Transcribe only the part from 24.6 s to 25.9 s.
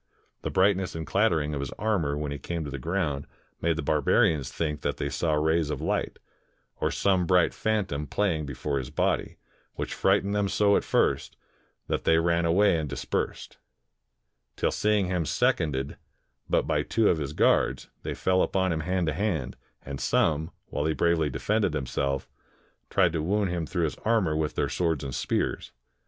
swords and spears.